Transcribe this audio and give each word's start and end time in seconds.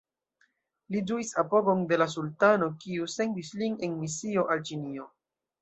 Li 0.95 1.01
ĝuis 1.11 1.29
apogon 1.41 1.83
de 1.93 1.99
la 2.03 2.09
sultano, 2.15 2.71
kiu 2.85 3.11
sendis 3.19 3.55
lin 3.63 3.79
en 3.89 3.95
misio 4.03 4.51
al 4.57 4.69
Ĉinio. 4.73 5.11